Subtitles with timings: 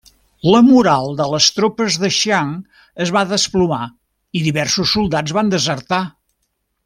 [0.51, 2.55] La moral de les tropes de Xiang
[3.05, 3.81] es va desplomar
[4.41, 6.01] i diversos soldats van desertar.